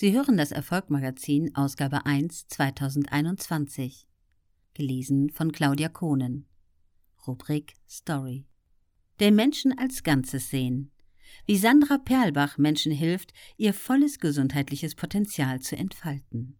[0.00, 4.08] Sie hören das Erfolgmagazin Ausgabe 1 2021.
[4.72, 6.46] Gelesen von Claudia Kohnen.
[7.26, 8.46] Rubrik Story.
[9.20, 10.90] Den Menschen als Ganzes sehen.
[11.44, 16.56] Wie Sandra Perlbach Menschen hilft, ihr volles gesundheitliches Potenzial zu entfalten.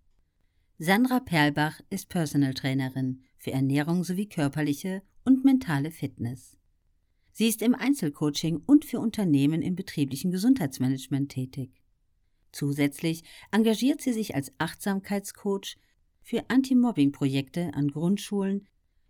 [0.77, 6.59] Sandra Perlbach ist Personal Trainerin für Ernährung sowie körperliche und mentale Fitness.
[7.33, 11.81] Sie ist im Einzelcoaching und für Unternehmen im betrieblichen Gesundheitsmanagement tätig.
[12.53, 15.77] Zusätzlich engagiert sie sich als Achtsamkeitscoach
[16.23, 18.69] für Anti-Mobbing-Projekte an Grundschulen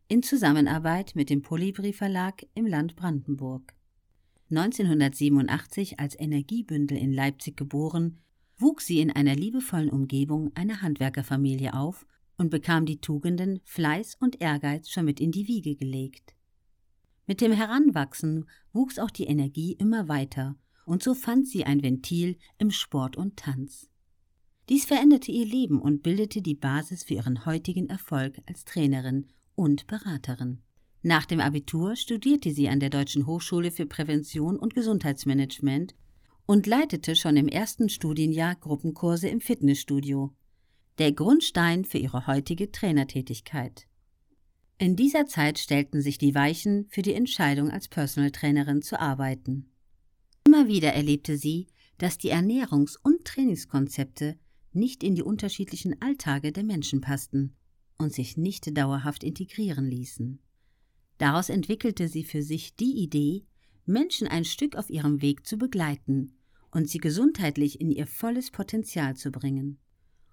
[0.08, 3.74] in Zusammenarbeit mit dem Polybri Verlag im Land Brandenburg.
[4.50, 8.18] 1987 als Energiebündel in Leipzig geboren,
[8.58, 14.40] wuchs sie in einer liebevollen Umgebung einer Handwerkerfamilie auf und bekam die Tugenden Fleiß und
[14.40, 16.34] Ehrgeiz schon mit in die Wiege gelegt.
[17.26, 20.56] Mit dem Heranwachsen wuchs auch die Energie immer weiter
[20.90, 23.88] und so fand sie ein Ventil im Sport und Tanz.
[24.68, 29.86] Dies veränderte ihr Leben und bildete die Basis für ihren heutigen Erfolg als Trainerin und
[29.86, 30.58] Beraterin.
[31.02, 35.94] Nach dem Abitur studierte sie an der Deutschen Hochschule für Prävention und Gesundheitsmanagement
[36.44, 40.34] und leitete schon im ersten Studienjahr Gruppenkurse im Fitnessstudio.
[40.98, 43.86] Der Grundstein für ihre heutige Trainertätigkeit.
[44.78, 49.70] In dieser Zeit stellten sich die Weichen für die Entscheidung als Personal Trainerin zu arbeiten.
[50.52, 54.36] Immer wieder erlebte sie, dass die Ernährungs- und Trainingskonzepte
[54.72, 57.54] nicht in die unterschiedlichen Alltage der Menschen passten
[57.98, 60.40] und sich nicht dauerhaft integrieren ließen.
[61.18, 63.44] Daraus entwickelte sie für sich die Idee,
[63.86, 66.32] Menschen ein Stück auf ihrem Weg zu begleiten
[66.72, 69.78] und sie gesundheitlich in ihr volles Potenzial zu bringen.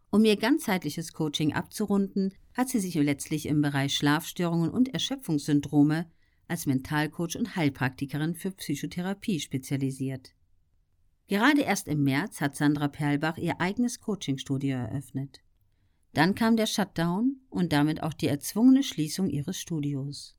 [0.10, 6.10] Um ihr ganzheitliches Coaching abzurunden, hat sie sich letztlich im Bereich Schlafstörungen und Erschöpfungssyndrome
[6.48, 10.34] als Mentalcoach und Heilpraktikerin für Psychotherapie spezialisiert.
[11.28, 15.42] Gerade erst im März hat Sandra Perlbach ihr eigenes Coachingstudio eröffnet.
[16.14, 20.37] Dann kam der Shutdown und damit auch die erzwungene Schließung ihres Studios.